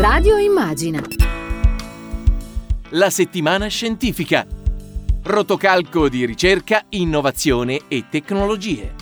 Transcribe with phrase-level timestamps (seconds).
[0.00, 1.02] Radio Immagina.
[2.92, 4.46] La settimana scientifica.
[5.24, 8.94] Rotocalco di ricerca, innovazione e tecnologie.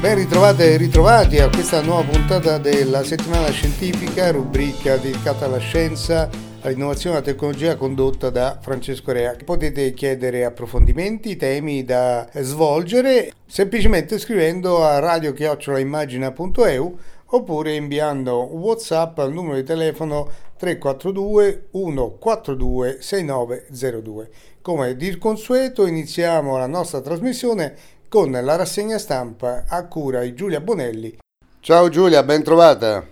[0.00, 6.28] Ben ritrovate e ritrovati a questa nuova puntata della settimana scientifica, rubrica dedicata alla scienza,
[6.64, 9.36] all'innovazione e alla tecnologia condotta da Francesco Rea.
[9.44, 19.32] Potete chiedere approfondimenti, temi da svolgere semplicemente scrivendo a radiochiocciolaimmagina.eu oppure inviando un WhatsApp al
[19.32, 24.30] numero di telefono 342 142 6902.
[24.62, 27.76] Come di consueto iniziamo la nostra trasmissione
[28.08, 31.18] con la rassegna stampa a cura di Giulia Bonelli.
[31.60, 33.06] Ciao Giulia, ben trovata.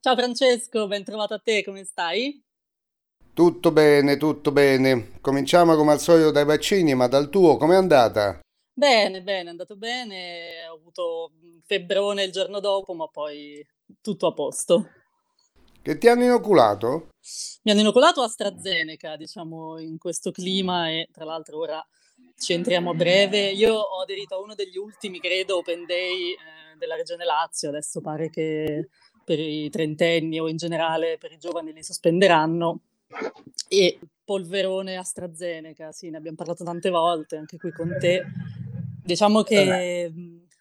[0.00, 2.42] Ciao Francesco, ben trovato a te, come stai?
[3.38, 5.12] Tutto bene, tutto bene.
[5.20, 8.40] Cominciamo come al solito dai vaccini, ma dal tuo com'è andata?
[8.74, 10.66] Bene, bene, è andato bene.
[10.68, 11.30] Ho avuto
[11.64, 13.64] febbrone il giorno dopo, ma poi
[14.00, 14.88] tutto a posto.
[15.80, 17.10] Che ti hanno inoculato?
[17.62, 21.80] Mi hanno inoculato AstraZeneca, diciamo, in questo clima e tra l'altro ora
[22.36, 23.52] ci entriamo a breve.
[23.52, 27.68] Io ho aderito a uno degli ultimi, credo, Open Day eh, della Regione Lazio.
[27.68, 28.88] Adesso pare che
[29.24, 32.80] per i trentenni o in generale per i giovani li sospenderanno.
[33.68, 38.24] E polverone AstraZeneca, sì, ne abbiamo parlato tante volte anche qui con te.
[39.04, 40.12] Diciamo che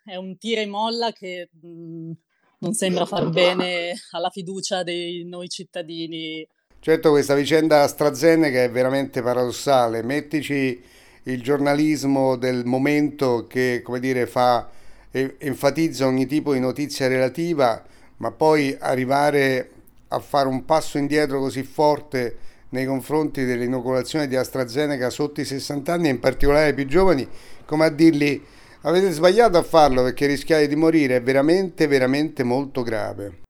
[0.06, 2.12] è un tira e molla che mh,
[2.60, 6.48] non sembra far bene alla fiducia dei noi cittadini.
[6.80, 10.02] Certo, questa vicenda AstraZeneca è veramente paradossale.
[10.02, 10.82] Mettici
[11.24, 14.70] il giornalismo del momento che, come dire, fa,
[15.12, 17.84] enfatizza ogni tipo di notizia relativa,
[18.18, 19.72] ma poi arrivare
[20.10, 22.38] a fare un passo indietro così forte
[22.70, 27.28] nei confronti dell'inoculazione di AstraZeneca sotto i 60 anni, in particolare ai più giovani,
[27.66, 28.42] come a dirgli
[28.82, 33.46] avete sbagliato a farlo perché rischiate di morire, è veramente, veramente molto grave.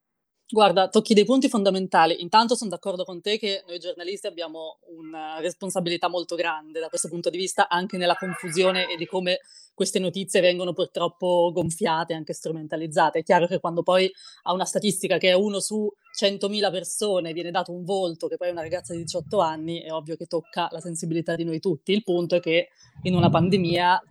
[0.50, 2.22] Guarda, tocchi dei punti fondamentali.
[2.22, 7.08] Intanto sono d'accordo con te che noi giornalisti abbiamo una responsabilità molto grande da questo
[7.08, 9.40] punto di vista, anche nella confusione e di come
[9.74, 13.18] queste notizie vengono purtroppo gonfiate, anche strumentalizzate.
[13.18, 14.10] È chiaro che quando poi
[14.44, 15.86] a una statistica che è uno su
[16.18, 19.92] 100.000 persone viene dato un volto, che poi è una ragazza di 18 anni, è
[19.92, 21.92] ovvio che tocca la sensibilità di noi tutti.
[21.92, 22.68] Il punto è che
[23.02, 24.02] in una pandemia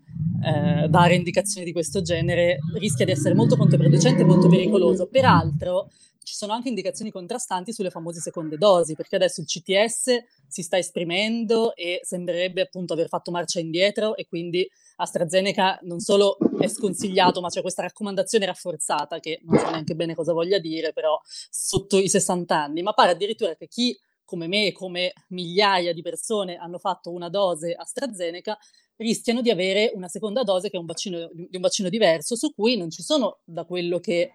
[0.44, 5.07] eh, dare indicazioni di questo genere rischia di essere molto controproducente e molto pericoloso.
[5.07, 5.89] Peraltro,
[6.27, 10.77] ci sono anche indicazioni contrastanti sulle famose seconde dosi, perché adesso il CTS si sta
[10.77, 17.39] esprimendo e sembrerebbe appunto aver fatto marcia indietro e quindi AstraZeneca non solo è sconsigliato,
[17.39, 21.17] ma c'è questa raccomandazione rafforzata che non so neanche bene cosa voglia dire, però
[21.49, 26.01] sotto i 60 anni, ma pare addirittura che chi come me e come migliaia di
[26.01, 28.57] persone hanno fatto una dose AstraZeneca
[28.97, 32.53] rischiano di avere una seconda dose che è un vaccino, di un vaccino diverso, su
[32.53, 34.33] cui non ci sono, da quello che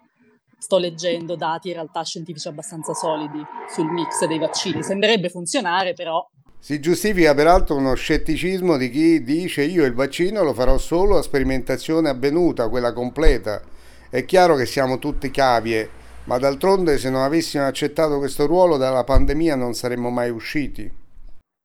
[0.63, 4.81] sto leggendo dati in realtà scientifici abbastanza solidi sul mix dei vaccini.
[4.81, 6.25] Sembrerebbe funzionare, però.
[6.57, 11.21] Si giustifica peraltro uno scetticismo di chi dice io il vaccino lo farò solo a
[11.21, 13.61] sperimentazione avvenuta, quella completa.
[14.09, 15.89] È chiaro che siamo tutti cavie,
[16.25, 20.89] ma d'altronde se non avessimo accettato questo ruolo dalla pandemia non saremmo mai usciti.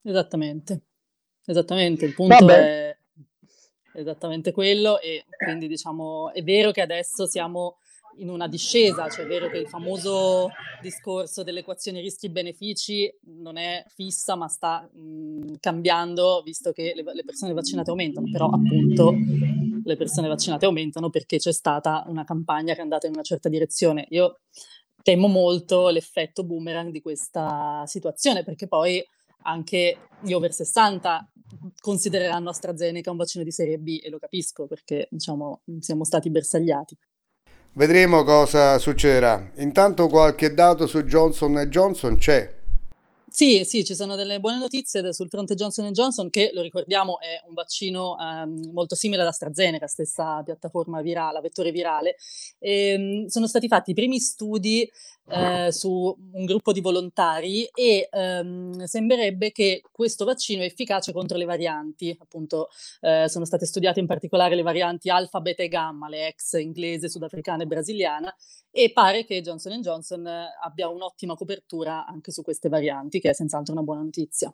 [0.02, 0.86] Esattamente,
[1.46, 2.54] esattamente, il punto Vabbè.
[2.56, 2.96] è
[3.94, 7.78] esattamente quello e quindi diciamo è vero che adesso siamo
[8.18, 13.12] in una discesa, cioè è vero che il famoso discorso delle equazioni rischi-benefici
[13.42, 18.46] non è fissa ma sta mh, cambiando visto che le, le, persone vaccinate aumentano, però
[18.46, 19.14] appunto
[19.82, 23.48] le persone vaccinate aumentano perché c'è stata una campagna che è andata in una certa
[23.48, 24.06] direzione.
[24.10, 24.40] Io
[25.02, 29.02] temo molto l'effetto boomerang di questa situazione perché poi
[29.42, 31.32] anche gli over 60
[31.80, 36.96] considereranno AstraZeneca un vaccino di serie B e lo capisco perché diciamo siamo stati bersagliati.
[37.78, 39.52] Vedremo cosa succederà.
[39.58, 42.52] Intanto qualche dato su Johnson Johnson c'è.
[43.30, 47.40] Sì, sì, ci sono delle buone notizie sul fronte Johnson Johnson che, lo ricordiamo, è
[47.46, 52.16] un vaccino um, molto simile ad AstraZeneca, stessa piattaforma virale, vettore virale.
[52.58, 54.90] E, um, sono stati fatti i primi studi
[55.30, 61.36] eh, su un gruppo di volontari e ehm, sembrerebbe che questo vaccino è efficace contro
[61.36, 62.68] le varianti, appunto
[63.00, 67.08] eh, sono state studiate in particolare le varianti alfa, beta e gamma, le ex inglese,
[67.08, 68.34] sudafricana e brasiliana
[68.70, 70.26] e pare che Johnson Johnson
[70.62, 74.52] abbia un'ottima copertura anche su queste varianti, che è senz'altro una buona notizia.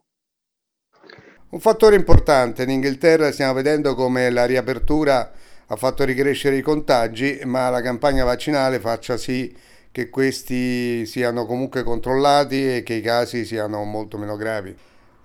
[1.51, 5.33] Un fattore importante in Inghilterra stiamo vedendo come la riapertura
[5.67, 9.55] ha fatto ricrescere i contagi, ma la campagna vaccinale faccia sì
[9.95, 14.77] che questi siano comunque controllati e che i casi siano molto meno gravi.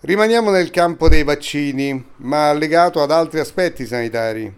[0.02, 4.54] Rimaniamo nel campo dei vaccini, ma legato ad altri aspetti sanitari.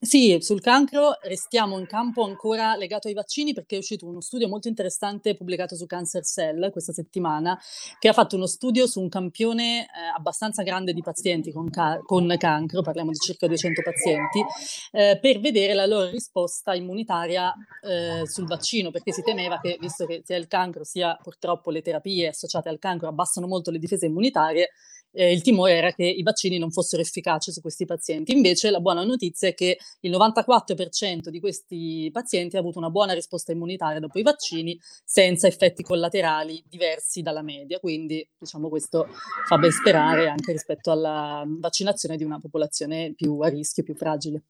[0.00, 4.46] Sì, sul cancro restiamo in campo ancora legato ai vaccini perché è uscito uno studio
[4.46, 7.58] molto interessante pubblicato su Cancer Cell questa settimana
[7.98, 11.98] che ha fatto uno studio su un campione eh, abbastanza grande di pazienti con, ca-
[12.04, 14.44] con, cancro, parliamo di circa 200 pazienti,
[14.92, 17.52] eh, per vedere la loro risposta immunitaria
[17.82, 21.82] eh, sul vaccino perché si temeva che visto che sia il cancro sia purtroppo le
[21.82, 24.70] terapie associate al cancro abbassano molto le difese immunitarie,
[25.18, 28.32] eh, il timore era che i vaccini non fossero efficaci su questi pazienti.
[28.32, 33.14] Invece la buona notizia è che il 94% di questi pazienti ha avuto una buona
[33.14, 37.80] risposta immunitaria dopo i vaccini senza effetti collaterali diversi dalla media.
[37.80, 39.08] Quindi diciamo questo
[39.48, 44.44] fa ben sperare anche rispetto alla vaccinazione di una popolazione più a rischio, più fragile.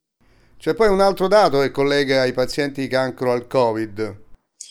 [0.58, 4.26] C'è poi un altro dato che collega i pazienti di cancro al Covid.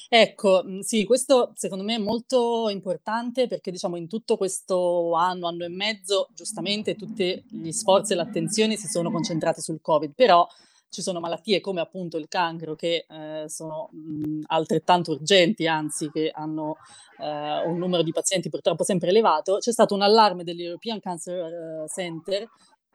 [0.10, 5.48] Ecco, mhmm, sì, questo secondo me è molto importante perché diciamo in tutto questo anno,
[5.48, 10.48] anno e mezzo, giustamente tutti gli sforzi e l'attenzione si sono concentrati sul Covid, però
[10.90, 16.10] ci sono malattie come appunto il cancro che eh, sono mh, mhmm, altrettanto urgenti, anzi
[16.10, 16.78] che hanno
[17.20, 19.58] eh, un numero di pazienti purtroppo sempre elevato.
[19.58, 22.48] C'è stato un allarme dell'European Cancer eh, Center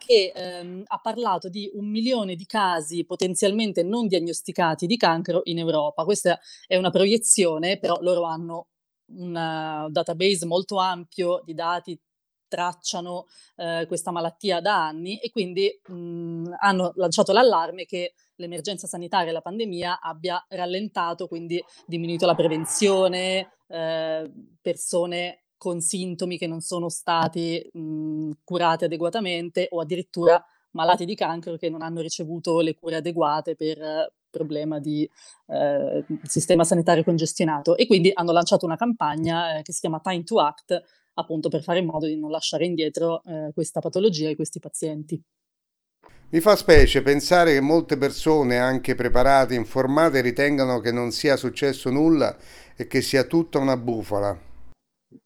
[0.04, 5.58] che ehm, ha parlato di un milione di casi potenzialmente non diagnosticati di cancro in
[5.58, 6.04] Europa.
[6.04, 8.66] Questa è una proiezione, però loro hanno
[9.12, 11.98] un uh, database molto ampio di dati
[12.52, 13.24] tracciano
[13.56, 19.32] eh, questa malattia da anni e quindi mh, hanno lanciato l'allarme che l'emergenza sanitaria e
[19.32, 26.88] la pandemia abbia rallentato, quindi diminuito la prevenzione, eh, persone con sintomi che non sono
[26.88, 32.96] stati mh, curati adeguatamente o addirittura malati di cancro che non hanno ricevuto le cure
[32.96, 35.08] adeguate per eh, problema di
[35.46, 40.24] eh, sistema sanitario congestionato e quindi hanno lanciato una campagna eh, che si chiama Time
[40.24, 40.82] to Act
[41.14, 45.22] appunto per fare in modo di non lasciare indietro eh, questa patologia e questi pazienti.
[46.30, 51.88] Mi fa specie pensare che molte persone, anche preparate, informate, ritengano che non sia successo
[51.88, 52.36] nulla
[52.74, 54.50] e che sia tutta una bufala.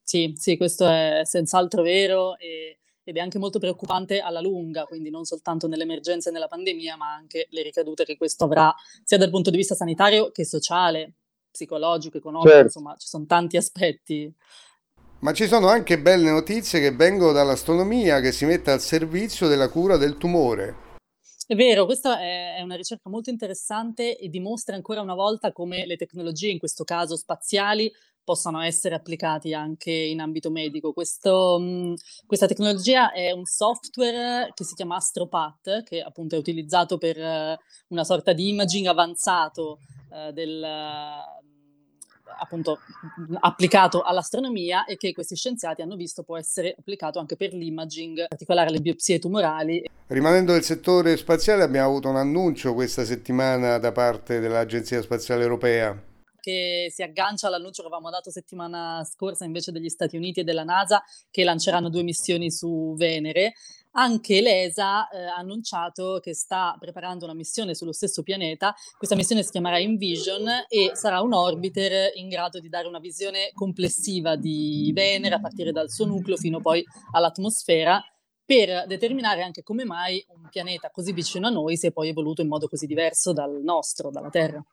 [0.03, 5.09] Sì, sì, questo è senz'altro vero e, ed è anche molto preoccupante alla lunga, quindi
[5.09, 8.73] non soltanto nell'emergenza e nella pandemia, ma anche le ricadute che questo avrà
[9.03, 11.13] sia dal punto di vista sanitario che sociale,
[11.49, 12.65] psicologico, economico, certo.
[12.65, 14.33] insomma, ci sono tanti aspetti.
[15.19, 19.69] Ma ci sono anche belle notizie che vengono dall'astronomia che si mette al servizio della
[19.69, 20.85] cura del tumore.
[21.47, 25.95] È vero, questa è una ricerca molto interessante e dimostra ancora una volta come le
[25.95, 27.89] tecnologie, in questo caso spaziali,
[28.27, 30.91] possano essere applicati anche in ambito medico.
[30.91, 31.93] Questo, mh,
[32.25, 37.57] questa tecnologia è un software che si chiama AstroPath, che appunto è utilizzato per uh,
[37.87, 39.79] una sorta di imaging avanzato
[40.09, 40.61] uh, del,
[42.37, 42.79] appunto
[43.39, 48.25] applicato all'astronomia e che questi scienziati hanno visto può essere applicato anche per l'imaging, in
[48.27, 49.89] particolare le biopsie tumorali.
[50.07, 56.06] Rimanendo nel settore spaziale abbiamo avuto un annuncio questa settimana da parte dell'Agenzia Spaziale Europea
[56.47, 60.63] che si aggancia all'annuncio che avevamo dato settimana scorsa invece degli Stati Uniti e della
[60.63, 63.51] NASA che lanceranno due missioni su Venere.
[63.91, 68.73] Anche l'ESA eh, ha annunciato che sta preparando una missione sullo stesso pianeta.
[68.95, 73.51] Questa missione si chiamerà Envision e sarà un orbiter in grado di dare una visione
[73.53, 78.01] complessiva di Venere a partire dal suo nucleo fino poi all'atmosfera
[78.45, 82.41] per determinare anche come mai un pianeta così vicino a noi si è poi evoluto
[82.41, 84.63] in modo così diverso dal nostro, dalla Terra.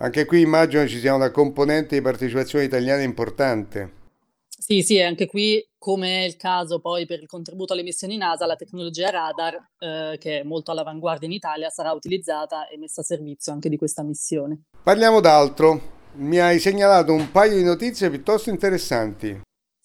[0.00, 3.96] Anche qui immagino ci sia una componente di partecipazione italiana importante.
[4.46, 8.46] Sì, sì, anche qui, come è il caso poi per il contributo alle missioni NASA,
[8.46, 13.04] la tecnologia radar, eh, che è molto all'avanguardia in Italia, sarà utilizzata e messa a
[13.04, 14.64] servizio anche di questa missione.
[14.82, 15.96] Parliamo d'altro.
[16.14, 19.40] Mi hai segnalato un paio di notizie piuttosto interessanti.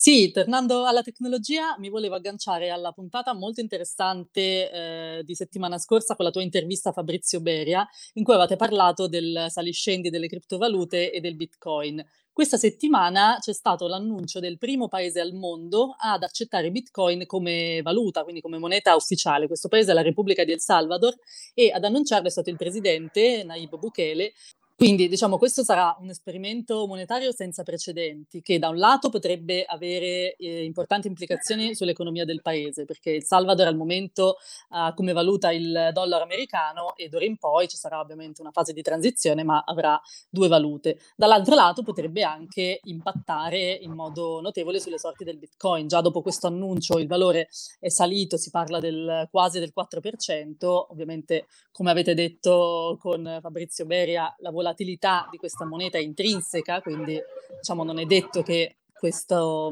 [0.05, 6.17] Sì, tornando alla tecnologia, mi volevo agganciare alla puntata molto interessante eh, di settimana scorsa
[6.17, 11.09] con la tua intervista a Fabrizio Beria, in cui avete parlato del saliscendi delle criptovalute
[11.09, 12.05] e del Bitcoin.
[12.33, 18.23] Questa settimana c'è stato l'annuncio del primo paese al mondo ad accettare Bitcoin come valuta,
[18.23, 19.47] quindi come moneta ufficiale.
[19.47, 21.15] Questo paese è la Repubblica di El Salvador
[21.53, 24.33] e ad annunciarlo è stato il presidente Nayib Bukele
[24.75, 30.35] quindi diciamo questo sarà un esperimento monetario senza precedenti che da un lato potrebbe avere
[30.35, 34.37] eh, importanti implicazioni sull'economia del paese perché il Salvador al momento
[34.69, 38.73] ha come valuta il dollaro americano e d'ora in poi ci sarà ovviamente una fase
[38.73, 40.99] di transizione ma avrà due valute.
[41.15, 45.87] Dall'altro lato potrebbe anche impattare in modo notevole sulle sorti del Bitcoin.
[45.87, 47.47] Già dopo questo annuncio il valore
[47.79, 50.55] è salito, si parla del quasi del 4%,
[50.89, 57.19] ovviamente come avete detto con Fabrizio Beria la volatilità di questa moneta è intrinseca, quindi
[57.57, 59.71] diciamo, non è detto che questo,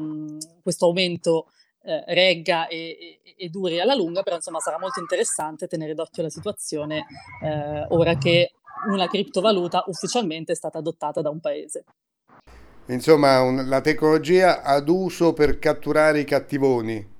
[0.62, 1.46] questo aumento
[1.82, 6.22] eh, regga e, e, e, duri alla lunga, però insomma sarà molto interessante tenere d'occhio
[6.22, 7.06] la situazione
[7.42, 8.52] eh, ora che
[8.88, 11.84] una criptovaluta ufficialmente è stata adottata da un paese.
[12.86, 17.10] Insomma, un, la tecnologia ad uso per catturare i cattivoni.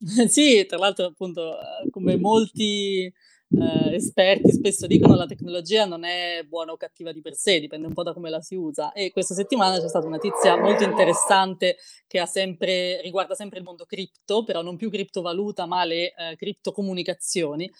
[0.28, 1.56] sì, tra l'altro appunto
[1.90, 3.12] come molti
[3.50, 7.86] eh, esperti spesso dicono la tecnologia non è buona o cattiva di per sé, dipende
[7.86, 8.92] un po' da come la si usa.
[8.92, 11.76] E questa settimana c'è stata una notizia molto interessante
[12.06, 17.70] che sempre, riguarda sempre il mondo cripto, però non più criptovaluta, ma le eh, criptocomunicazioni.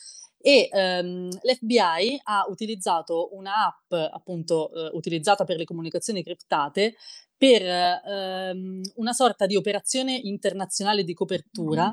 [0.41, 6.95] E ehm, l'FBI ha utilizzato un'app appunto eh, utilizzata per le comunicazioni criptate
[7.37, 11.93] per ehm, una sorta di operazione internazionale di copertura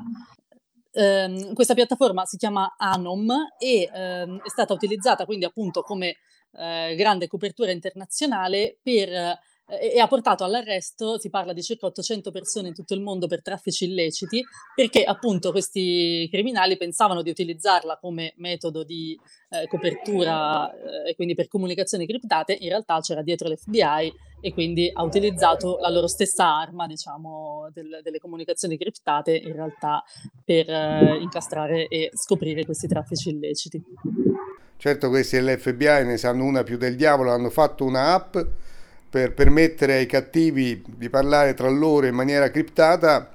[0.96, 6.16] ehm, questa piattaforma si chiama Anom e ehm, è stata utilizzata quindi appunto come
[6.52, 9.38] eh, grande copertura internazionale per
[9.68, 13.42] e ha portato all'arresto, si parla di circa 800 persone in tutto il mondo per
[13.42, 14.44] traffici illeciti,
[14.74, 19.18] perché appunto questi criminali pensavano di utilizzarla come metodo di
[19.48, 24.88] eh, copertura eh, e quindi per comunicazioni criptate, in realtà c'era dietro l'FBI e quindi
[24.92, 30.04] ha utilizzato la loro stessa arma, diciamo, del, delle comunicazioni criptate in realtà
[30.44, 33.82] per eh, incastrare e scoprire questi traffici illeciti.
[34.76, 38.36] Certo, questi dell'FBI ne sanno una più del diavolo, hanno fatto una app
[39.16, 43.30] per permettere ai cattivi di parlare tra loro in maniera criptata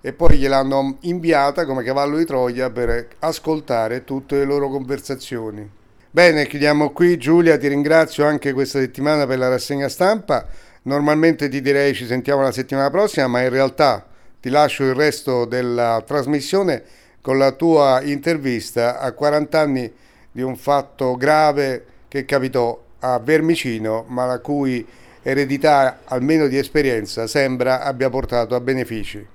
[0.00, 5.68] e poi gliel'hanno inviata come cavallo di Troia per ascoltare tutte le loro conversazioni.
[6.08, 7.18] Bene, chiudiamo qui.
[7.18, 10.46] Giulia, ti ringrazio anche questa settimana per la rassegna stampa.
[10.82, 14.06] Normalmente ti direi ci sentiamo la settimana prossima, ma in realtà
[14.40, 16.84] ti lascio il resto della trasmissione
[17.20, 19.92] con la tua intervista a 40 anni
[20.30, 24.86] di un fatto grave che capitò a Vermicino, ma la cui
[25.24, 29.26] eredità, almeno di esperienza, sembra abbia portato a benefici.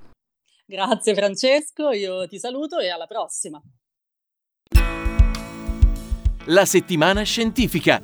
[0.66, 3.60] Grazie Francesco, io ti saluto e alla prossima.
[6.46, 8.02] La settimana scientifica.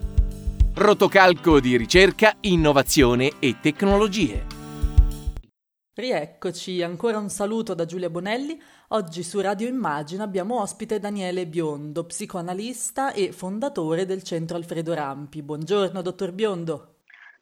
[0.73, 4.45] Rotocalco di ricerca, innovazione e tecnologie.
[5.93, 8.59] Rieccoci, ancora un saluto da Giulia Bonelli.
[8.89, 15.41] Oggi su Radio Immagine abbiamo ospite Daniele Biondo, psicoanalista e fondatore del Centro Alfredo Rampi.
[15.41, 16.94] Buongiorno, dottor Biondo.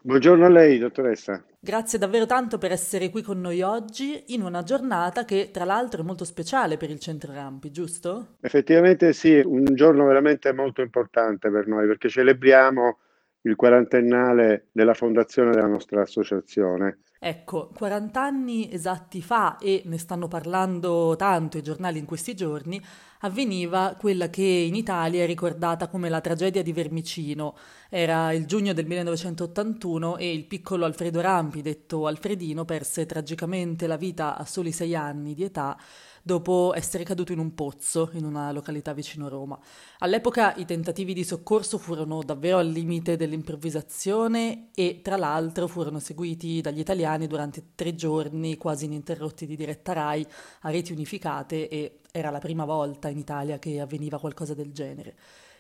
[0.05, 1.41] Buongiorno a lei, dottoressa.
[1.61, 6.01] Grazie davvero tanto per essere qui con noi oggi in una giornata che tra l'altro
[6.01, 8.35] è molto speciale per il Centro Rampi, giusto?
[8.41, 12.97] Effettivamente sì, un giorno veramente molto importante per noi perché celebriamo
[13.43, 16.99] il quarantennale della fondazione della nostra associazione.
[17.19, 22.81] Ecco, 40 anni esatti fa, e ne stanno parlando tanto i giornali in questi giorni,
[23.21, 27.55] avveniva quella che in Italia è ricordata come la tragedia di Vermicino.
[27.89, 33.97] Era il giugno del 1981 e il piccolo Alfredo Rampi, detto Alfredino, perse tragicamente la
[33.97, 35.77] vita a soli sei anni di età
[36.25, 39.59] dopo essere caduto in un pozzo in una località vicino Roma.
[39.99, 46.61] All'epoca i tentativi di soccorso furono davvero al limite dell'improvvisazione e tra l'altro furono seguiti
[46.61, 50.25] dagli italiani durante tre giorni quasi ininterrotti di diretta RAI
[50.61, 55.15] a reti unificate e era la prima volta in Italia che avveniva qualcosa del genere.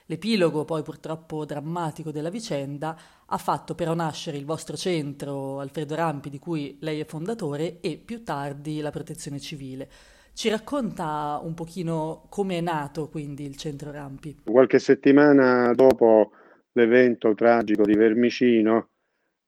[0.07, 6.29] L'epilogo, poi purtroppo drammatico della vicenda, ha fatto però nascere il vostro centro, Alfredo Rampi,
[6.29, 9.89] di cui lei è fondatore, e più tardi la protezione civile.
[10.35, 14.37] Ci racconta un pochino come è nato quindi il centro Rampi?
[14.43, 16.31] Qualche settimana dopo
[16.71, 18.89] l'evento tragico di Vermicino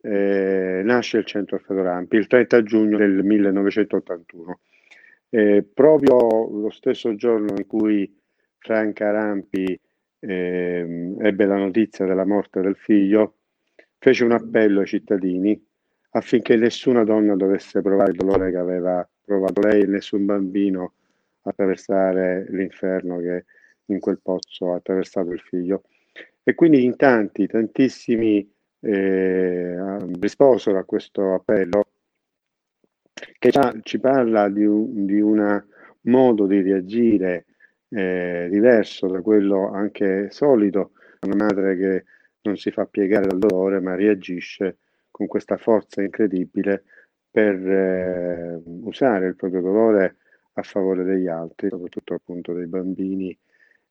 [0.01, 4.60] eh, nasce il centro Alfredo Rampi, il 30 giugno del 1981.
[5.30, 8.15] Eh, proprio lo stesso giorno in cui
[8.60, 9.80] Franca Rampi
[10.20, 13.38] eh, ebbe la notizia della morte del figlio,
[13.98, 15.60] fece un appello ai cittadini
[16.12, 20.94] affinché nessuna donna dovesse provare il dolore che aveva provato lei e nessun bambino
[21.41, 23.46] attraversare l'inferno che
[23.86, 25.84] in quel pozzo ha attraversato il figlio.
[26.44, 28.48] E quindi in tanti, tantissimi
[28.79, 31.88] eh, risposero a questo appello
[33.39, 33.51] che
[33.84, 35.65] ci parla di un di una
[36.01, 37.46] modo di reagire
[37.89, 40.91] eh, diverso da quello anche solito,
[41.22, 42.05] una madre che
[42.41, 44.77] non si fa piegare dal dolore ma reagisce
[45.10, 46.84] con questa forza incredibile
[47.36, 50.15] per eh, usare il proprio dolore
[50.54, 53.38] a favore degli altri, soprattutto appunto dei bambini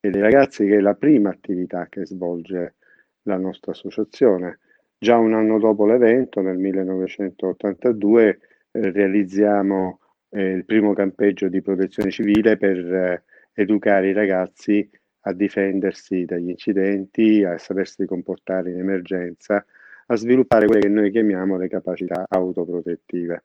[0.01, 2.77] e dei ragazzi, che è la prima attività che svolge
[3.25, 4.61] la nostra associazione.
[4.97, 8.39] Già un anno dopo l'evento, nel 1982,
[8.71, 14.89] eh, realizziamo eh, il primo campeggio di protezione civile per eh, educare i ragazzi
[15.27, 19.63] a difendersi dagli incidenti, a sapersi comportare in emergenza,
[20.07, 23.45] a sviluppare quelle che noi chiamiamo le capacità autoprotettive.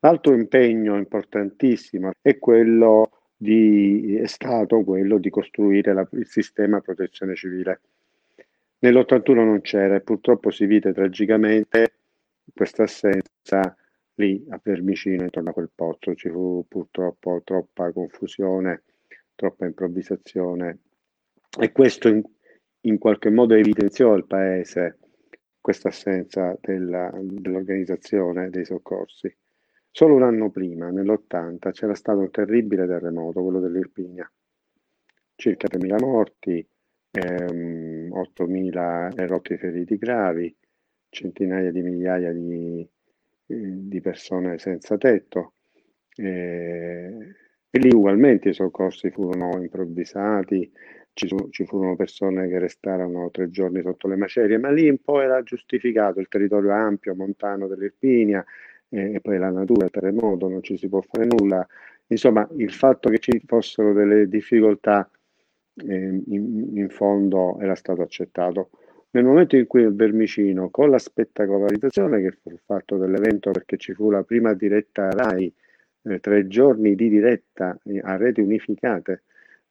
[0.00, 7.34] L'altro impegno importantissimo è quello di, è stato quello di costruire la, il sistema protezione
[7.34, 7.80] civile.
[8.80, 11.94] Nell'81 non c'era e purtroppo si vide tragicamente
[12.52, 13.76] questa assenza
[14.14, 16.14] lì a Vermicino intorno a quel pozzo.
[16.14, 18.82] Ci fu purtroppo troppa confusione,
[19.34, 20.78] troppa improvvisazione
[21.58, 22.22] e questo in,
[22.82, 24.98] in qualche modo evidenziò al paese
[25.62, 29.34] questa assenza dell'organizzazione dei soccorsi.
[29.90, 34.30] Solo un anno prima, nell'80, c'era stato un terribile terremoto, quello dell'Irpinia.
[35.34, 36.66] Circa 3.000 morti,
[37.12, 40.54] ehm, 8.000 erotti feriti gravi,
[41.08, 42.88] centinaia di migliaia di,
[43.46, 45.54] di persone senza tetto.
[46.16, 47.34] Eh,
[47.74, 50.70] e lì ugualmente i soccorsi furono improvvisati,
[51.14, 55.20] ci, ci, furono persone che restarono tre giorni sotto le macerie, ma lì un po'
[55.20, 58.44] era giustificato il territorio ampio, montano dell'Irpinia,
[58.88, 61.66] e poi la natura, il terremoto, non ci si può fare nulla.
[62.08, 65.08] Insomma, il fatto che ci fossero delle difficoltà
[65.76, 68.70] eh, in, in, fondo era stato accettato.
[69.12, 73.94] Nel momento in cui il Vermicino, con la spettacolarizzazione che fu fatto dell'evento, perché ci
[73.94, 75.54] fu la prima diretta RAI,
[76.02, 79.22] eh, tre giorni di diretta eh, a reti unificate,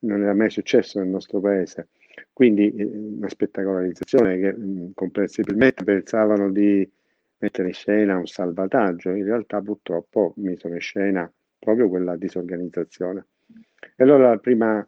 [0.02, 1.90] non era mai successo nel nostro paese.
[2.34, 6.90] Quindi eh, una spettacolarizzazione che mh, comprensibilmente pensavano di
[7.38, 13.26] mettere in scena un salvataggio, in realtà purtroppo misero in scena proprio quella disorganizzazione.
[13.96, 14.88] E allora la prima,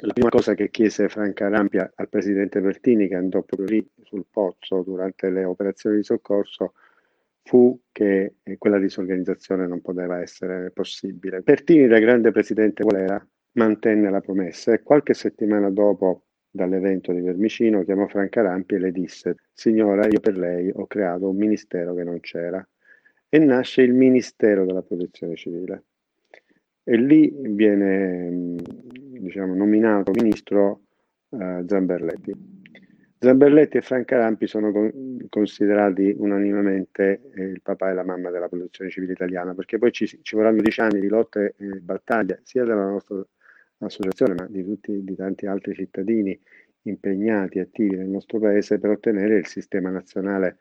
[0.00, 4.26] la prima cosa che chiese Franca Rampia al presidente Pertini, che andò proprio lì sul
[4.30, 6.74] pozzo durante le operazioni di soccorso,
[7.42, 11.42] fu che eh, quella disorganizzazione non poteva essere possibile.
[11.42, 17.20] Pertini, da grande presidente qual era, mantenne la promessa e qualche settimana dopo dall'evento di
[17.20, 21.94] Vermicino, chiamò Franca Rampi e le disse Signora, io per lei ho creato un ministero
[21.94, 22.66] che non c'era
[23.28, 25.84] e nasce il Ministero della Protezione Civile.
[26.84, 28.54] E lì viene
[29.18, 30.82] diciamo, nominato ministro
[31.30, 32.32] eh, Zamberletti.
[33.18, 38.48] Zamberletti e Franca Rampi sono con, considerati unanimemente eh, il papà e la mamma della
[38.48, 42.64] protezione civile italiana, perché poi ci, ci vorranno dieci anni di lotte e battaglie sia
[42.64, 43.24] della nostra
[43.78, 46.38] associazione, ma di, tutti, di tanti altri cittadini
[46.82, 50.58] impegnati, attivi nel nostro paese per ottenere il sistema nazionale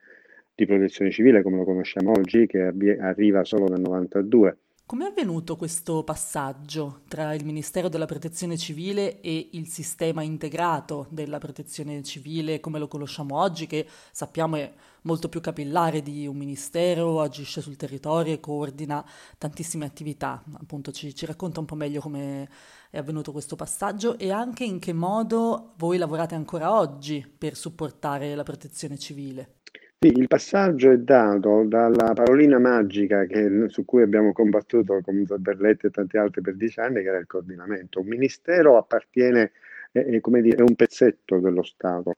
[0.55, 2.61] di protezione civile come lo conosciamo oggi, che
[2.99, 4.57] arriva solo dal 92.
[4.85, 11.07] Come è avvenuto questo passaggio tra il Ministero della Protezione Civile e il sistema integrato
[11.09, 14.71] della protezione civile come lo conosciamo oggi, che sappiamo è
[15.03, 19.03] molto più capillare di un ministero, agisce sul territorio e coordina
[19.37, 20.43] tantissime attività?
[20.59, 22.49] Appunto ci, ci racconta un po' meglio come
[22.93, 28.35] è avvenuto questo passaggio e anche in che modo voi lavorate ancora oggi per supportare
[28.35, 29.55] la protezione civile.
[29.97, 35.87] Sì, il passaggio è dato dalla parolina magica che, su cui abbiamo combattuto con Zaberletti
[35.87, 37.99] e tanti altri per dieci anni, che era il coordinamento.
[37.99, 39.53] Un ministero appartiene,
[39.91, 42.17] è, è, come dire, è un pezzetto dello Stato,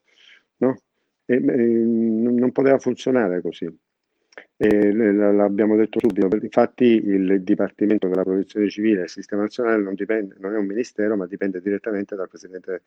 [0.58, 0.76] no?
[1.24, 3.66] E, e, non poteva funzionare così.
[4.58, 9.94] Eh, l'abbiamo detto subito, infatti il Dipartimento della Protezione Civile e il Sistema Nazionale non,
[9.94, 12.82] dipende, non è un ministero, ma dipende direttamente dal Presidente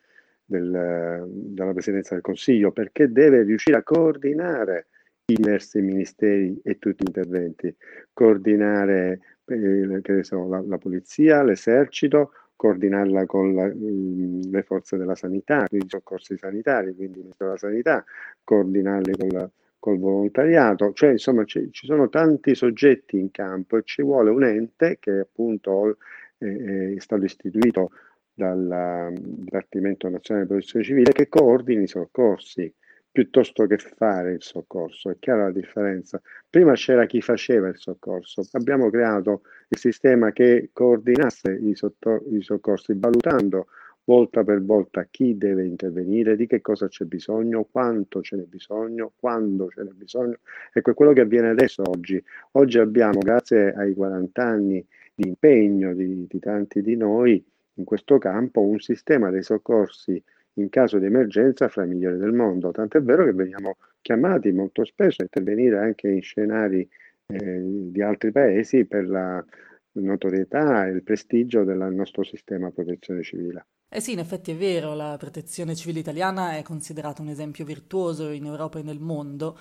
[0.46, 4.88] del, dalla Presidenza del Consiglio, perché deve riuscire a coordinare
[5.26, 7.76] i diversi ministeri e tutti gli interventi,
[8.14, 15.86] coordinare eh, so, la, la, polizia, l'esercito, coordinarla con la, le forze della sanità, quindi
[15.86, 18.04] i soccorsi sanitari, quindi il Ministero della Sanità,
[18.44, 19.50] coordinarli con la
[19.80, 24.44] col volontariato, cioè insomma ci, ci sono tanti soggetti in campo e ci vuole un
[24.44, 25.98] ente che appunto
[26.38, 27.92] eh, è stato istituito
[28.34, 32.74] dal Dipartimento Nazionale di Protezione Civile che coordini i soccorsi
[33.12, 35.10] piuttosto che fare il soccorso.
[35.10, 36.22] È chiara la differenza.
[36.50, 42.42] Prima c'era chi faceva il soccorso, abbiamo creato il sistema che coordinasse i, sotto, i
[42.42, 43.68] soccorsi valutando
[44.10, 49.12] volta per volta chi deve intervenire, di che cosa c'è bisogno, quanto ce n'è bisogno,
[49.16, 50.40] quando ce n'è bisogno.
[50.74, 52.22] Ecco, è quello che avviene adesso oggi.
[52.54, 57.44] Oggi abbiamo, grazie ai 40 anni di impegno di, di tanti di noi
[57.76, 60.22] in questo campo, un sistema dei soccorsi
[60.54, 62.72] in caso di emergenza fra i migliori del mondo.
[62.72, 66.82] Tant'è vero che veniamo chiamati molto spesso a intervenire anche in scenari
[67.28, 69.46] eh, di altri paesi per la
[69.92, 73.66] notorietà e il prestigio del nostro sistema protezione civile.
[73.92, 78.30] Eh sì, in effetti è vero, la protezione civile italiana è considerata un esempio virtuoso
[78.30, 79.58] in Europa e nel mondo,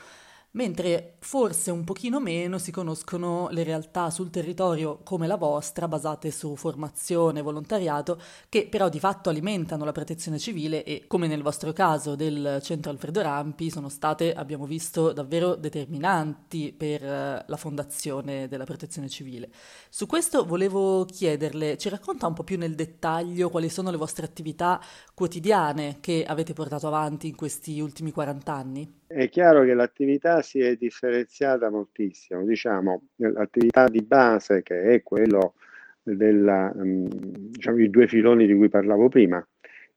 [0.53, 6.31] mentre forse un pochino meno si conoscono le realtà sul territorio come la vostra, basate
[6.31, 11.73] su formazione, volontariato, che però di fatto alimentano la protezione civile e, come nel vostro
[11.73, 18.49] caso del centro Alfredo Rampi, sono state, abbiamo visto, davvero determinanti per eh, la fondazione
[18.49, 19.51] della protezione civile.
[19.91, 24.25] Su questo volevo chiederle, ci racconta un po' più nel dettaglio quali sono le vostre
[24.25, 24.81] attività
[25.15, 28.98] quotidiane che avete portato avanti in questi ultimi 40 anni?
[29.11, 35.55] È chiaro che l'attività si è differenziata moltissimo, diciamo, l'attività di base che è quello
[36.03, 37.07] della, mm,
[37.49, 39.42] diciamo, i due filoni di cui parlavo prima,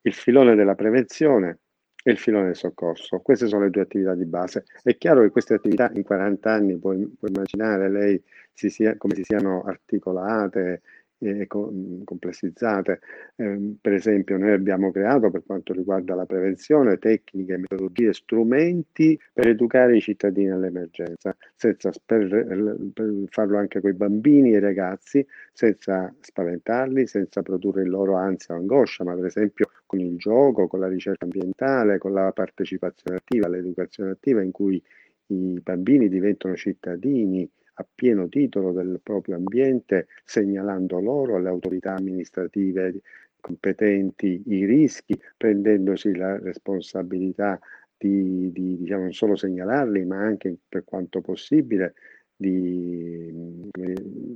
[0.03, 1.59] il filone della prevenzione
[2.01, 3.19] e il filone del soccorso.
[3.19, 4.63] Queste sono le due attività di base.
[4.81, 9.15] È chiaro che queste attività in 40 anni, puoi, puoi immaginare lei si sia, come
[9.15, 10.83] si siano articolate,
[11.23, 12.99] e complessizzate.
[13.35, 19.47] Eh, per esempio, noi abbiamo creato, per quanto riguarda la prevenzione, tecniche, metodologie, strumenti per
[19.47, 25.25] educare i cittadini all'emergenza, senza, per, per farlo anche con i bambini e i ragazzi,
[25.53, 30.67] senza spaventarli, senza produrre in loro ansia o angoscia, ma per esempio con il gioco,
[30.67, 34.81] con la ricerca ambientale, con la partecipazione attiva, l'educazione attiva in cui
[35.27, 37.49] i bambini diventano cittadini
[37.81, 43.01] a pieno titolo del proprio ambiente, segnalando loro alle autorità amministrative
[43.39, 47.59] competenti i rischi, prendendosi la responsabilità
[47.97, 51.93] di, di diciamo, non solo segnalarli, ma anche per quanto possibile
[52.35, 53.69] di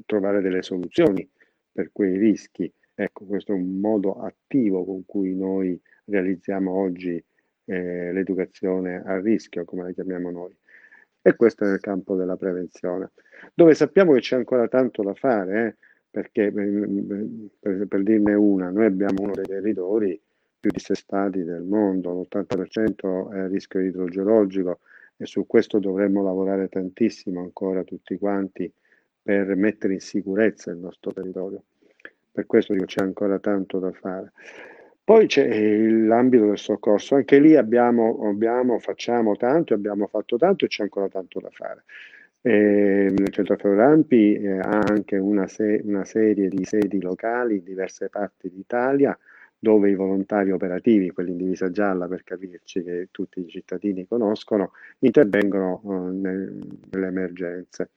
[0.05, 1.27] trovare delle soluzioni
[1.71, 2.71] per quei rischi.
[2.93, 7.21] Ecco, questo è un modo attivo con cui noi realizziamo oggi
[7.65, 10.55] eh, l'educazione a rischio, come la chiamiamo noi.
[11.27, 13.09] E questo è nel campo della prevenzione,
[13.55, 15.75] dove sappiamo che c'è ancora tanto da fare, eh?
[16.11, 20.21] perché per, per, dirne una, noi abbiamo uno dei territori
[20.59, 24.81] più dissestati del mondo, l'80% è a rischio idrogeologico
[25.17, 28.71] e su questo dovremmo lavorare tantissimo ancora tutti quanti
[29.19, 31.63] per mettere in sicurezza il nostro territorio.
[32.31, 34.31] Per questo dico c'è ancora tanto da fare.
[35.05, 35.47] Poi c'è
[35.87, 41.07] l'ambito del soccorso, anche lì abbiamo, abbiamo, facciamo tanto, abbiamo fatto tanto e c'è ancora
[41.09, 41.83] tanto da fare.
[42.41, 47.63] Eh, il centro Rampi eh, ha anche una, se- una, serie di sedi locali in
[47.63, 49.15] diverse parti d'Italia
[49.59, 54.71] dove i volontari operativi, quelli in divisa gialla per capirci che tutti i cittadini conoscono,
[54.99, 57.91] intervengono eh, nelle emergenze.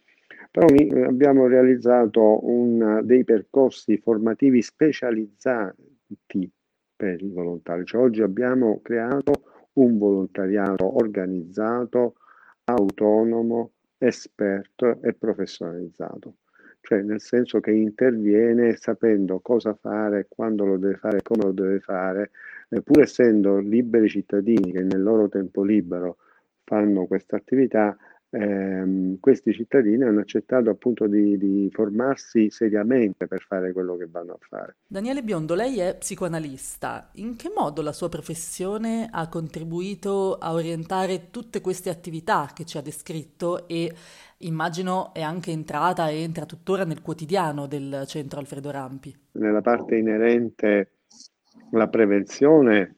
[0.51, 0.67] Però
[1.07, 6.53] abbiamo realizzato un, dei percorsi formativi specializzati
[6.99, 7.85] per i volontari.
[7.85, 12.17] Cioè, oggi abbiamo creato un volontariato organizzato,
[12.65, 16.35] autonomo, esperto e professionalizzato.
[16.81, 21.79] Cioè, nel senso che interviene sapendo cosa fare, quando lo deve fare, come lo deve
[21.79, 22.31] fare,
[22.71, 26.17] eh, pur essendo liberi cittadini che nel loro tempo libero
[26.65, 27.97] fanno questa attività,
[28.31, 34.33] ehm, questi cittadini hanno accettato appunto di, di, formarsi seriamente per fare quello che vanno
[34.33, 34.77] a fare.
[34.87, 37.11] Daniele Biondo, lei è psicoanalista.
[37.15, 42.77] In che modo la sua professione ha contribuito a orientare tutte queste attività che ci
[42.79, 43.93] ha descritto e
[44.39, 49.15] immagino è anche entrata e entra tuttora nel quotidiano del centro Alfredo Rampi?
[49.33, 50.93] Nella parte inerente
[51.73, 52.97] alla prevenzione,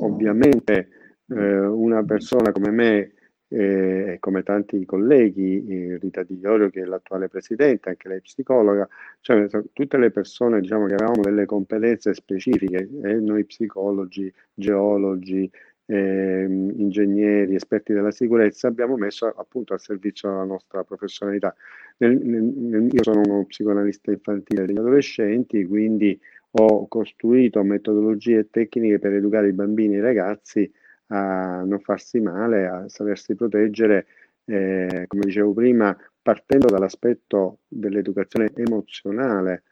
[0.00, 0.88] ovviamente
[1.28, 3.12] eh, una persona come me
[3.50, 8.86] e come tanti colleghi, Rita Di Iorio che è l'attuale presidente, anche lei psicologa,
[9.20, 15.50] cioè tutte le persone diciamo, che avevamo delle competenze specifiche, eh, noi psicologi, geologi,
[15.86, 21.54] eh, ingegneri, esperti della sicurezza, abbiamo messo appunto al servizio della nostra professionalità.
[21.98, 28.98] Nel, nel, io sono uno psicoanalista infantile degli adolescenti, quindi ho costruito metodologie e tecniche
[28.98, 30.70] per educare i bambini e i ragazzi
[31.08, 34.06] a non farsi male, a sapersi proteggere,
[34.44, 39.64] eh, come dicevo prima, partendo dall'aspetto dell'educazione emozionale,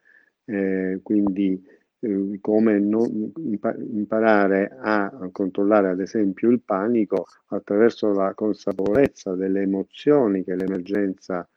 [0.44, 1.62] eh, quindi
[1.98, 3.32] eh, come non,
[3.92, 11.48] imparare a controllare ad esempio il panico attraverso la consapevolezza delle emozioni che l'emergenza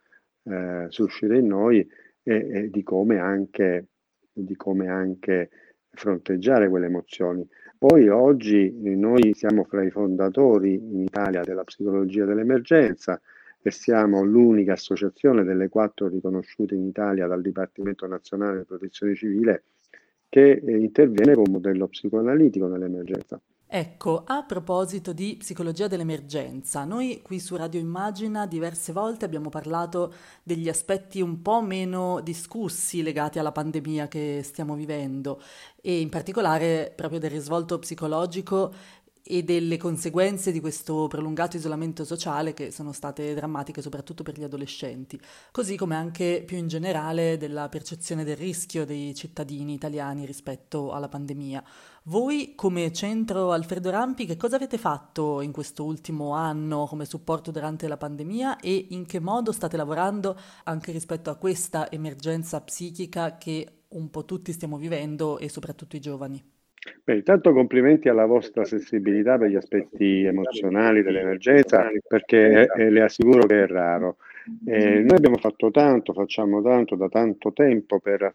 [0.44, 1.86] eh, suscita in noi
[2.22, 3.88] e, e di come anche,
[4.32, 5.50] di come anche
[5.90, 7.46] fronteggiare quelle emozioni.
[7.80, 13.18] Poi oggi noi siamo fra i fondatori in Italia della psicologia dell'emergenza
[13.62, 19.62] e siamo l'unica associazione delle quattro riconosciute in Italia dal Dipartimento Nazionale di Protezione Civile
[20.28, 23.40] che interviene con un modello psicoanalitico nell'emergenza.
[23.72, 30.12] Ecco, a proposito di psicologia dell'emergenza, noi qui su Radio Immagina diverse volte abbiamo parlato
[30.42, 35.40] degli aspetti un po' meno discussi legati alla pandemia che stiamo vivendo
[35.80, 38.74] e in particolare proprio del risvolto psicologico
[39.22, 44.42] e delle conseguenze di questo prolungato isolamento sociale che sono state drammatiche soprattutto per gli
[44.42, 50.92] adolescenti, così come anche più in generale della percezione del rischio dei cittadini italiani rispetto
[50.92, 51.62] alla pandemia.
[52.04, 57.50] Voi come centro Alfredo Rampi che cosa avete fatto in questo ultimo anno come supporto
[57.50, 63.36] durante la pandemia e in che modo state lavorando anche rispetto a questa emergenza psichica
[63.36, 66.59] che un po' tutti stiamo vivendo e soprattutto i giovani?
[67.04, 73.46] Beh, intanto complimenti alla vostra sensibilità per gli aspetti emozionali dell'emergenza, perché eh, le assicuro
[73.46, 74.16] che è raro.
[74.64, 78.32] Eh, noi abbiamo fatto tanto, facciamo tanto da tanto tempo per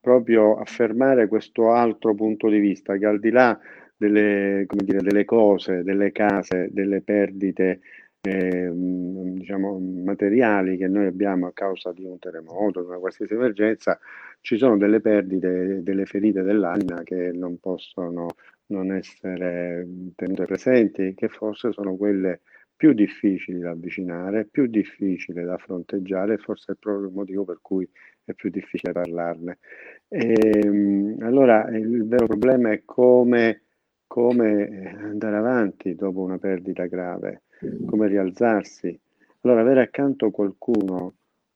[0.00, 3.58] proprio affermare questo altro punto di vista, che al di là
[3.94, 7.80] delle, dire, delle cose, delle case, delle perdite
[8.24, 13.98] eh, diciamo, materiali che noi abbiamo a causa di un terremoto, di una qualsiasi emergenza,
[14.40, 18.28] ci sono delle perdite, delle ferite dell'anima che non possono
[18.66, 22.40] non essere tenute presenti, che forse sono quelle
[22.76, 27.88] più difficili da avvicinare, più difficili da fronteggiare, forse è proprio il motivo per cui
[28.24, 29.58] è più difficile parlarne.
[30.08, 33.62] E, ehm, allora il vero problema è come,
[34.06, 37.42] come andare avanti dopo una perdita grave
[37.86, 38.98] come rialzarsi.
[39.40, 41.14] Allora avere accanto qualcuno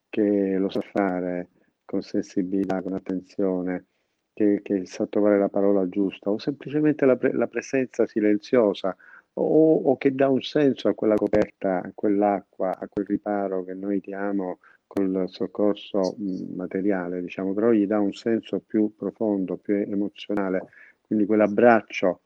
[0.08, 1.50] che lo sa fare
[1.84, 3.86] con sensibilità, con attenzione,
[4.32, 8.94] che, che sa trovare la parola giusta o semplicemente la, pre- la presenza silenziosa
[9.34, 13.74] o, o, che dà un senso a quella coperta, a quell'acqua, a quel riparo che
[13.74, 16.16] noi diamo col soccorso
[16.54, 20.68] materiale, diciamo, però gli dà un senso più profondo, più emozionale,
[21.00, 22.20] quindi quell'abbraccio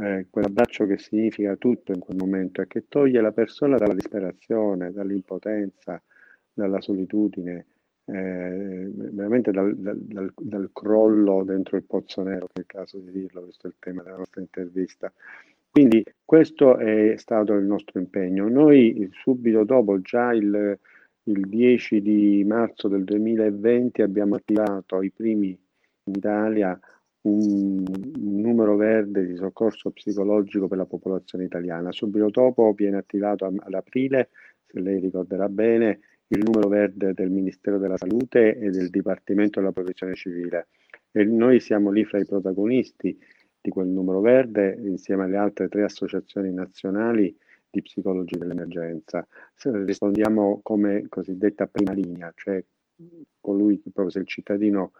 [0.00, 4.92] eh, quell'abbraccio che significa tutto in quel momento e che toglie la persona dalla disperazione,
[4.92, 6.02] dall'impotenza,
[6.52, 7.66] dalla solitudine,
[8.06, 13.10] eh, veramente dal, dal, dal, crollo dentro il pozzo nero, che è il caso di
[13.10, 15.12] dirlo, questo è il tema della nostra intervista.
[15.70, 18.48] Quindi questo è stato il nostro impegno.
[18.48, 20.76] Noi subito dopo, già il,
[21.24, 25.56] il 10 di marzo del 2020, abbiamo attivato i primi
[26.04, 26.78] in Italia
[27.22, 27.84] un,
[28.18, 31.92] numero verde di soccorso psicologico per la popolazione italiana.
[31.92, 34.30] Subito dopo viene attivato ad aprile,
[34.66, 39.72] se lei ricorderà bene, il numero verde del Ministero della Salute e del Dipartimento della
[39.72, 40.68] Protezione Civile.
[41.10, 43.18] E noi siamo lì fra i protagonisti
[43.60, 47.36] di quel numero verde insieme alle altre tre associazioni nazionali
[47.68, 49.26] di psicologi dell'emergenza.
[49.62, 52.62] Rispondiamo come cosiddetta prima linea, cioè
[53.40, 54.92] colui proprio se il cittadino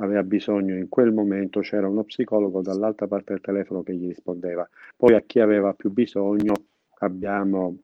[0.00, 4.68] aveva bisogno in quel momento c'era uno psicologo dall'altra parte del telefono che gli rispondeva.
[4.96, 6.54] Poi a chi aveva più bisogno
[7.00, 7.78] abbiamo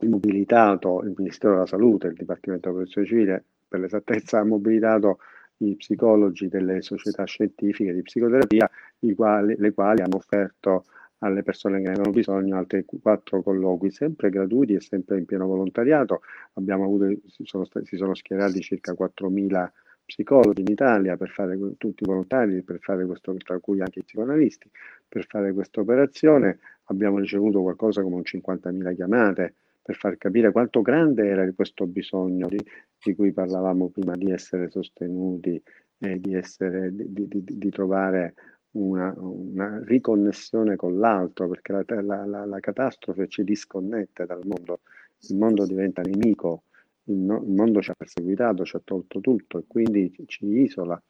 [0.00, 5.18] mobilitato il Ministero della Salute, il Dipartimento della Protezione Civile, per l'esattezza ha mobilitato
[5.58, 8.70] i psicologi delle società scientifiche di psicoterapia,
[9.14, 10.84] quali, le quali hanno offerto
[11.18, 15.46] alle persone che ne avevano bisogno altri quattro colloqui, sempre gratuiti e sempre in pieno
[15.46, 16.20] volontariato.
[16.54, 19.68] Abbiamo avuto, si sono, si sono schierati circa 4.000
[20.08, 24.04] psicologi in Italia per fare tutti i volontari, per fare questo, tra cui anche i
[24.04, 24.70] psicoanalisti,
[25.06, 26.58] per fare questa operazione.
[26.84, 32.48] Abbiamo ricevuto qualcosa come un 50.000 chiamate per far capire quanto grande era questo bisogno
[32.48, 32.58] di,
[33.02, 35.62] di cui parlavamo prima, di essere sostenuti
[35.98, 38.34] e di, essere, di, di trovare
[38.72, 44.80] una, una, riconnessione con l'altro, perché la, la, la, la catastrofe ci disconnette dal mondo,
[45.28, 46.64] il mondo diventa nemico
[47.08, 51.00] il, no, il mondo ci ha perseguitato, ci ha tolto tutto e quindi ci isola.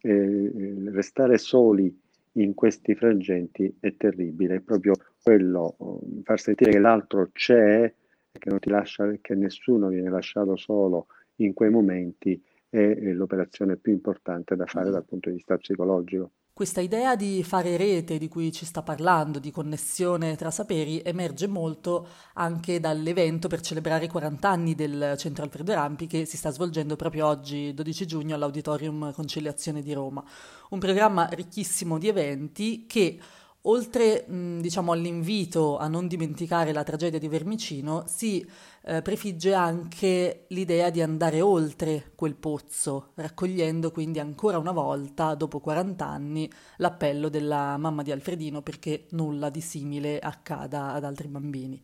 [0.00, 0.52] Eh,
[0.90, 1.94] restare soli
[2.32, 5.76] in questi frangenti è terribile, è proprio quello,
[6.22, 11.06] far sentire che l'altro c'è e che non ti lascia, che nessuno viene lasciato solo
[11.36, 16.32] in quei momenti è l'operazione più importante da fare dal punto di vista psicologico.
[16.56, 21.46] Questa idea di fare rete di cui ci sta parlando, di connessione tra saperi, emerge
[21.46, 26.50] molto anche dall'evento per celebrare i 40 anni del Centro Alfredo Rampi che si sta
[26.50, 30.24] svolgendo proprio oggi, 12 giugno, all'Auditorium Conciliazione di Roma.
[30.70, 33.20] Un programma ricchissimo di eventi che
[33.66, 38.44] oltre mh, diciamo, all'invito a non dimenticare la tragedia di Vermicino, si
[38.82, 45.60] eh, prefigge anche l'idea di andare oltre quel pozzo, raccogliendo quindi ancora una volta, dopo
[45.60, 51.82] 40 anni, l'appello della mamma di Alfredino perché nulla di simile accada ad altri bambini.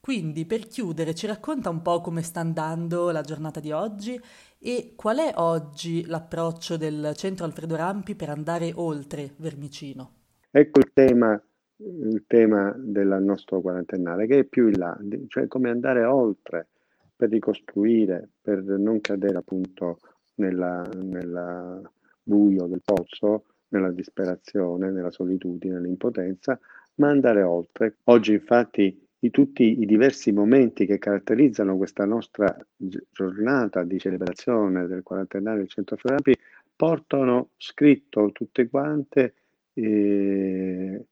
[0.00, 4.20] Quindi, per chiudere, ci racconta un po' come sta andando la giornata di oggi
[4.58, 10.15] e qual è oggi l'approccio del centro Alfredo Rampi per andare oltre Vermicino.
[10.58, 11.38] Ecco il tema,
[11.80, 16.68] il tema del nostro quarantennale, che è più in là, cioè come andare oltre
[17.14, 19.98] per ricostruire, per non cadere appunto
[20.36, 21.90] nel
[22.22, 26.58] buio del pozzo, nella disperazione, nella solitudine, nell'impotenza,
[26.94, 27.98] ma andare oltre.
[28.04, 35.02] Oggi infatti i, tutti i diversi momenti che caratterizzano questa nostra giornata di celebrazione del
[35.02, 36.34] quarantenario del Centro Ferrapi
[36.74, 39.34] portano scritto tutte quante
[39.76, 41.04] eh,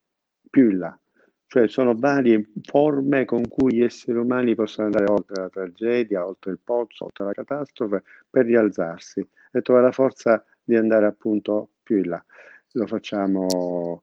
[0.50, 0.98] più in là.
[1.46, 6.53] Cioè sono varie forme con cui gli esseri umani possono andare oltre la tragedia, oltre
[6.53, 11.98] il pozzo, oltre la catastrofe, per rialzarsi e trovare la forza di andare appunto più
[11.98, 12.24] in là.
[12.72, 14.00] Lo facciamo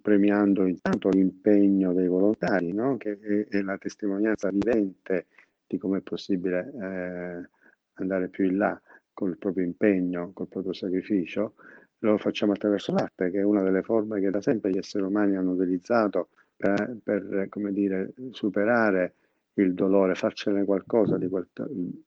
[0.00, 2.96] premiando intanto l'impegno dei volontari, no?
[2.96, 5.26] che è, è, la testimonianza vivente
[5.66, 7.48] di come è possibile eh,
[7.94, 8.80] andare più in là
[9.12, 11.54] con il proprio impegno, col proprio sacrificio,
[12.00, 15.36] lo facciamo attraverso l'arte, che è una delle forme che da sempre gli esseri umani
[15.36, 19.14] hanno utilizzato per, per dire, superare
[19.54, 21.48] il dolore, farcene qualcosa di quel,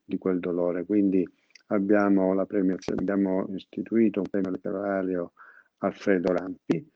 [0.04, 0.86] di quel dolore.
[0.86, 1.28] Quindi
[1.67, 2.34] abbiamo
[2.93, 5.34] abbiamo istituito un premio letterario
[5.80, 6.91] Alfredo Rampi,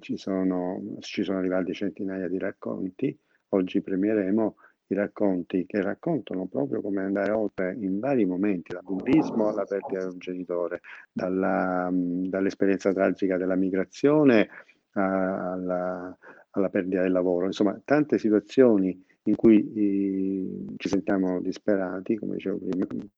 [0.00, 3.16] ci sono, ci sono arrivati centinaia di racconti.
[3.50, 4.56] Oggi premieremo
[4.88, 10.00] i racconti che raccontano proprio come andare oltre in vari momenti, dal buddismo alla perdita
[10.00, 14.48] di un genitore, dalla, dall'esperienza tragica della migrazione
[14.92, 16.16] alla,
[16.50, 22.58] alla, perdita del lavoro, insomma tante situazioni in cui i, ci sentiamo disperati, come dicevo
[22.58, 23.08] prima, in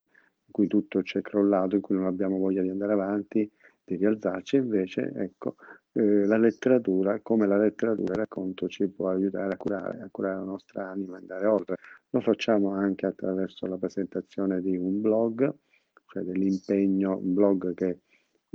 [0.51, 3.51] cui tutto è crollato, in cui non abbiamo voglia di andare avanti,
[3.87, 5.55] di rialzarci, invece ecco,
[5.93, 10.35] eh, la letteratura, come la letteratura, il racconto ci può aiutare a curare, a curare
[10.35, 11.77] la nostra anima, andare oltre.
[12.11, 15.55] Lo facciamo anche attraverso la presentazione di un blog,
[16.09, 18.01] cioè dell'impegno, un blog che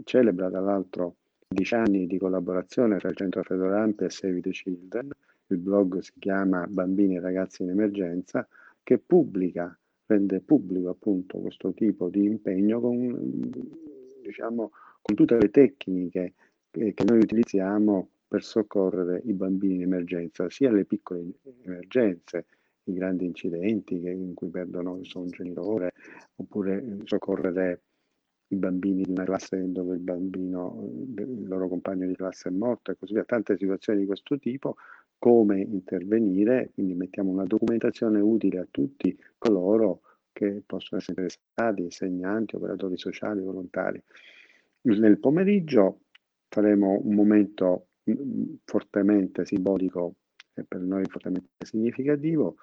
[0.04, 1.16] celebra tra l'altro
[1.48, 5.10] dieci anni di collaborazione tra il Centro Fedorampi e Save the Children.
[5.48, 8.48] Il blog si chiama Bambini e ragazzi in emergenza,
[8.84, 13.50] che pubblica, rende pubblico appunto questo tipo di impegno con,
[14.22, 16.34] diciamo, con tutte le tecniche
[16.72, 21.26] che noi utilizziamo per soccorrere i bambini in emergenza, sia le piccole
[21.64, 22.46] emergenze,
[22.86, 25.92] i grandi incidenti in cui perdono un genitore,
[26.36, 27.82] oppure soccorrere
[28.52, 32.92] i bambini di una classe dove il bambino, il loro compagno di classe è morto
[32.92, 34.76] e così via, tante situazioni di questo tipo,
[35.18, 42.56] come intervenire, quindi mettiamo una documentazione utile a tutti coloro che possono essere interessati, insegnanti,
[42.56, 44.02] operatori sociali, volontari.
[44.84, 46.02] Nel pomeriggio
[46.50, 50.16] faremo un momento mm, fortemente simbolico
[50.54, 52.56] e per noi fortemente significativo,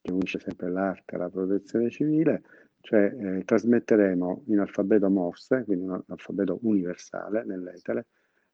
[0.00, 2.42] che unisce sempre l'arte alla protezione civile,
[2.80, 8.06] cioè eh, trasmetteremo in alfabeto Morse, quindi un alfabeto universale nell'etere,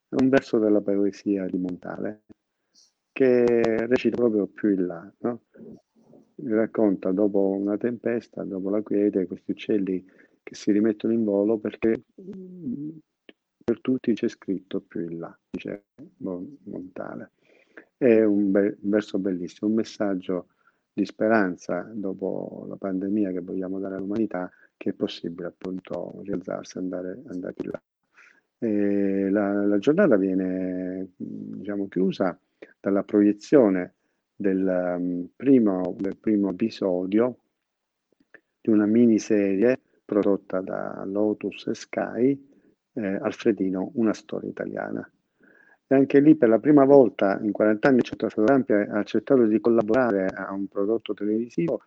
[0.09, 2.25] un verso della poesia di Montale,
[3.13, 5.43] che recita proprio più in là, no?
[6.45, 10.05] racconta dopo una tempesta, dopo la quiete, questi uccelli
[10.47, 12.91] che si rimettono in volo perché mm,
[13.65, 15.87] per tutti c'è scritto più in là, dice
[16.19, 17.33] Montale.
[17.97, 20.51] È un, be- verso bellissimo, un messaggio
[20.93, 27.23] di speranza dopo la pandemia che vogliamo dare all'umanità, che è possibile appunto rialzarsi, andare,
[27.27, 29.31] andare in là.
[29.31, 32.39] La, la, giornata viene diciamo, chiusa
[32.79, 33.95] dalla proiezione
[34.37, 37.39] del, um, primo, del primo episodio
[38.61, 42.55] di una miniserie prodotta da Lotus Sky
[42.95, 45.11] eh, Alfredino, una storia italiana.
[45.89, 49.45] E anche lì per la prima volta in 40 anni il Centro Fotogrampi ha accettato
[49.45, 51.83] di collaborare a un prodotto televisivo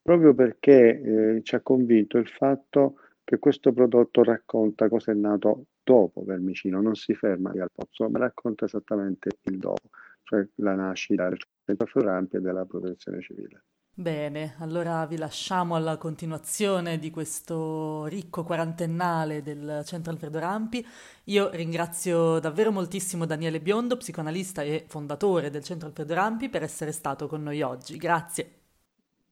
[0.00, 5.66] proprio perché eh, ci ha convinto il fatto che questo prodotto racconta cosa è nato
[5.82, 9.88] dopo Vermicino, non si ferma lì al pozzo, ma racconta esattamente il dopo,
[10.22, 13.64] cioè la nascita del Centro Fotogrampi e della protezione civile.
[13.94, 20.84] Bene, allora vi lasciamo alla continuazione di questo ricco quarantennale del Centro Alfredo Rampi.
[21.24, 26.90] Io ringrazio davvero moltissimo Daniele Biondo, psicoanalista e fondatore del Centro Alfredo Rampi, per essere
[26.90, 27.98] stato con noi oggi.
[27.98, 28.60] Grazie.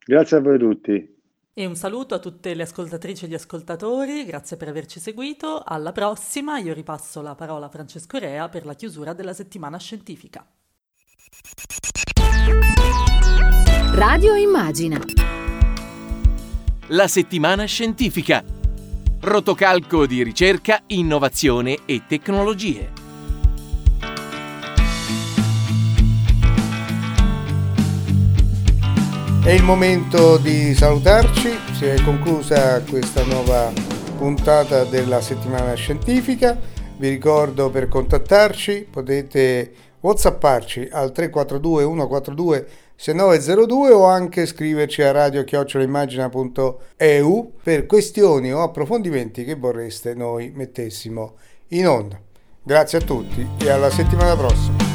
[0.05, 1.18] Grazie a voi tutti.
[1.55, 5.62] E un saluto a tutte le ascoltatrici e gli ascoltatori, grazie per averci seguito.
[5.64, 10.46] Alla prossima, io ripasso la parola a Francesco Rea per la chiusura della settimana scientifica.
[14.01, 14.99] Radio Immagina.
[16.87, 18.43] La settimana scientifica.
[19.21, 22.93] Rotocalco di ricerca, innovazione e tecnologie.
[29.45, 33.71] È il momento di salutarci, si è conclusa questa nuova
[34.17, 36.59] puntata della settimana scientifica.
[36.96, 42.67] Vi ricordo per contattarci potete whatsapparci al 342 142
[43.01, 51.37] 6902 o anche scriverci a radio-immagina.eu per questioni o approfondimenti che vorreste noi mettessimo
[51.69, 52.21] in onda.
[52.63, 54.90] Grazie a tutti e alla settimana prossima.